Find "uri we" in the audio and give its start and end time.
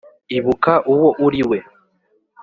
1.25-1.57